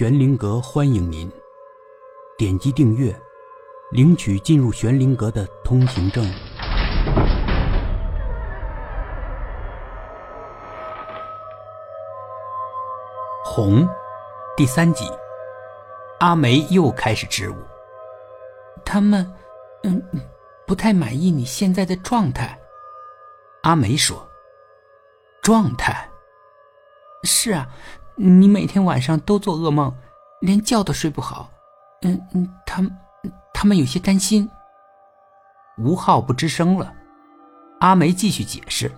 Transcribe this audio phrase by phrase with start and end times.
[0.00, 1.30] 玄灵阁欢迎您，
[2.38, 3.14] 点击订阅，
[3.90, 6.24] 领取进入玄灵阁的通行证。
[13.44, 13.86] 红，
[14.56, 15.04] 第三集，
[16.20, 17.56] 阿梅又开始支吾。
[18.86, 19.30] 他们，
[19.82, 20.02] 嗯，
[20.66, 22.58] 不太满意你现在的状态。
[23.64, 24.26] 阿梅说
[25.44, 26.08] ：“状态？
[27.22, 27.68] 是啊。”
[28.22, 29.90] 你每天晚上都做噩梦，
[30.40, 31.50] 连觉都睡不好。
[32.02, 32.94] 嗯嗯，他们
[33.54, 34.46] 他们有些担心。
[35.78, 36.92] 吴昊不吱声了。
[37.78, 38.92] 阿梅继续解释：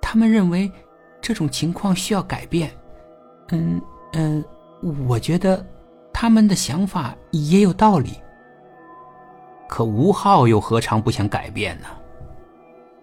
[0.00, 0.70] 他们认为
[1.20, 2.70] 这种情况需要改变。
[3.48, 4.44] 嗯嗯，
[5.08, 5.66] 我觉得
[6.12, 8.12] 他们的想法也有道理。
[9.68, 11.88] 可吴昊又何尝不想改变呢？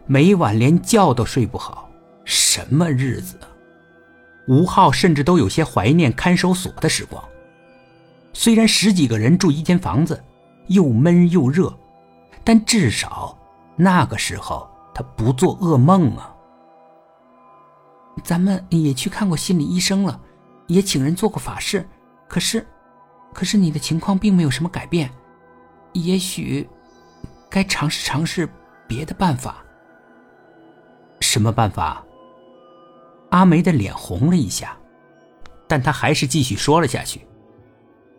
[0.06, 1.90] 每晚连觉都睡不好，
[2.24, 3.38] 什么日子？
[4.50, 7.24] 吴昊甚至都有些怀念看守所的时光。
[8.34, 10.24] 虽然十几个人住一间房子，
[10.70, 11.72] 又闷又热，
[12.44, 13.38] 但至少
[13.76, 16.36] 那个时候他不做噩梦啊。
[18.24, 20.20] 咱们也去看过心理医生了，
[20.66, 21.88] 也请人做过法事，
[22.28, 22.66] 可是，
[23.32, 25.12] 可是你的情况并没有什么改变。
[25.94, 26.68] 也许，
[27.52, 28.50] 该尝试尝试
[28.88, 29.64] 别的办法。
[31.22, 32.04] 什么办法？
[33.30, 34.78] 阿梅的脸红了一下，
[35.68, 37.22] 但她还是继续说了下去。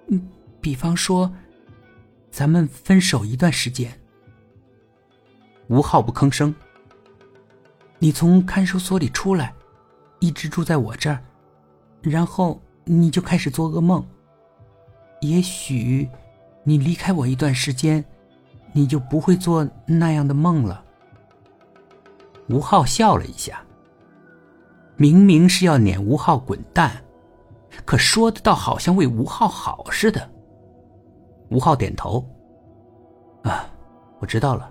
[0.09, 0.29] 嗯，
[0.61, 1.31] 比方说，
[2.31, 3.93] 咱们分手一段时间。
[5.69, 6.55] 吴昊不吭声。
[7.99, 9.53] 你从看守所里出来，
[10.21, 11.23] 一直住在我这儿，
[12.03, 14.05] 然后你就开始做噩梦。
[15.21, 16.09] 也许，
[16.65, 18.05] 你离开我一段时间，
[18.73, 20.83] 你就不会做那样的梦了。
[22.49, 23.63] 吴昊笑了一下。
[25.01, 27.03] 明明是要撵吴昊滚蛋，
[27.87, 30.31] 可说的倒好像为吴昊好似的。
[31.49, 32.23] 吴昊点头
[33.43, 33.65] ：“啊，
[34.19, 34.71] 我知道了，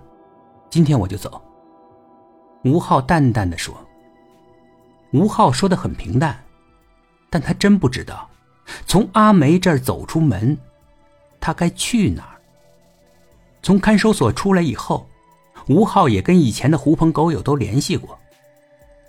[0.70, 1.42] 今天我就走。”
[2.62, 3.74] 吴昊淡淡的说。
[5.12, 6.38] 吴昊说的很平淡，
[7.28, 8.30] 但他真不知道，
[8.86, 10.56] 从阿梅这儿走出门，
[11.40, 12.40] 他该去哪儿。
[13.64, 15.08] 从看守所出来以后，
[15.66, 18.16] 吴昊也跟以前的狐朋狗友都联系过。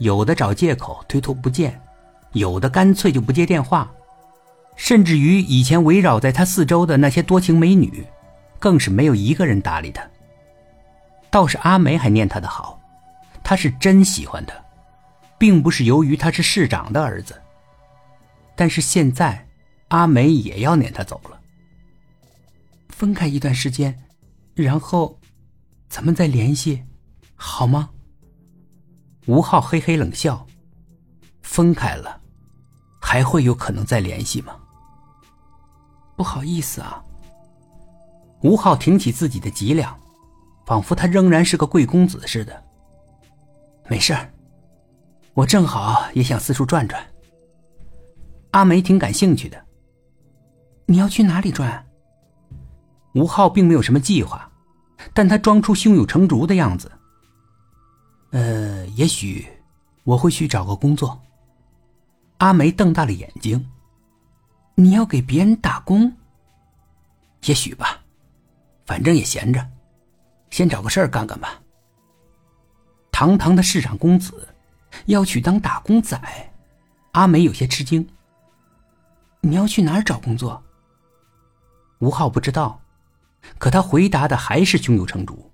[0.02, 1.80] 有的找借口推脱不见，
[2.32, 3.92] 有的干脆就不接电话，
[4.76, 8.04] 甚至于以前围绕在他四周的那些多情美女，
[8.58, 10.04] 更是没有一个人搭理他。
[11.30, 12.82] 倒是阿梅还念他的好，
[13.44, 14.56] 他是真喜欢他，
[15.38, 17.40] 并不是由于他是市长的儿子。
[18.56, 19.48] 但是现在，
[19.90, 21.40] 阿梅也要撵他走了。
[22.90, 23.96] 分开一段时间，
[24.56, 25.20] 然后，
[25.88, 26.82] 咱们再联系，
[27.36, 27.92] 好吗？
[29.28, 30.46] 吴昊嘿嘿冷笑
[31.44, 32.20] ：“分开了，
[33.00, 34.56] 还会有可能再联系吗？”
[36.18, 37.04] 不好意思啊。
[38.42, 39.96] 吴昊挺起自己的脊梁，
[40.66, 42.64] 仿佛他仍然是个贵公子似的。
[43.88, 44.16] 没事
[45.34, 47.04] 我正好也想四处转转。
[48.52, 49.66] 阿梅挺感兴趣的。
[50.88, 51.86] 你要去哪里转？
[53.14, 54.52] 吴昊并没有什么计划，
[55.14, 56.92] 但他装出胸有成竹的样子。
[58.32, 58.61] 呃，
[58.96, 59.48] 也许
[60.04, 61.22] 我会去找个工作。
[62.38, 63.70] 阿梅瞪大了眼睛
[64.76, 66.12] ：“你要给别人打工？
[67.46, 68.00] 也许吧，
[68.86, 69.66] 反正也闲着，
[70.50, 71.62] 先找个事儿干干吧。”
[73.12, 74.48] 堂堂的市长公子
[75.06, 76.20] 要去当打工仔，
[77.12, 78.08] 阿梅有些吃惊。
[79.42, 80.64] 你要去哪儿找工作？
[82.00, 82.82] 吴昊不知道，
[83.60, 85.52] 可他回答的还是胸有成竹。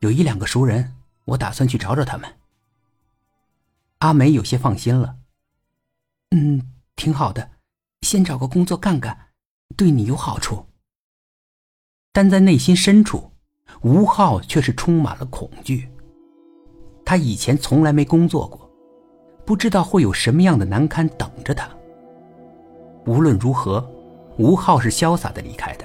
[0.00, 0.96] 有一两个熟人。
[1.30, 2.28] 我打算去找找他们。
[3.98, 5.16] 阿梅有些放心了。
[6.30, 7.50] 嗯，挺好的，
[8.02, 9.16] 先找个工作干干，
[9.76, 10.66] 对你有好处。
[12.12, 13.30] 但在内心深处，
[13.82, 15.88] 吴昊却是充满了恐惧。
[17.04, 18.68] 他以前从来没工作过，
[19.44, 21.68] 不知道会有什么样的难堪等着他。
[23.06, 23.88] 无论如何，
[24.36, 25.84] 吴昊是潇洒的离开的。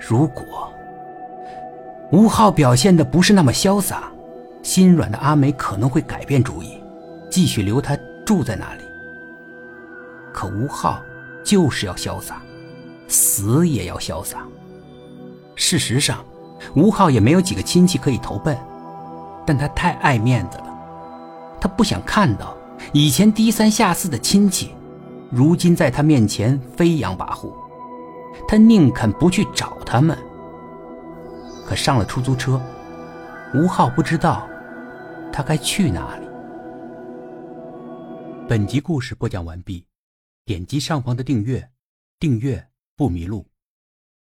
[0.00, 0.72] 如果……
[2.12, 4.10] 吴昊表现的不是那么潇洒，
[4.62, 6.82] 心软的阿梅可能会改变主意，
[7.30, 7.96] 继续留他
[8.26, 8.82] 住在那里。
[10.32, 11.00] 可吴昊
[11.44, 12.42] 就是要潇洒，
[13.06, 14.38] 死也要潇洒。
[15.54, 16.24] 事实上，
[16.74, 18.56] 吴昊也没有几个亲戚可以投奔，
[19.46, 20.66] 但他太爱面子了，
[21.60, 22.56] 他不想看到
[22.92, 24.74] 以前低三下四的亲戚，
[25.30, 27.52] 如今在他面前飞扬跋扈，
[28.48, 30.18] 他宁肯不去找他们。
[31.70, 32.60] 可上了出租车，
[33.54, 34.50] 吴昊不知道
[35.32, 36.26] 他该去哪里。
[38.48, 39.86] 本集故事播讲完毕，
[40.44, 41.70] 点击上方的订阅，
[42.18, 43.49] 订阅不迷路。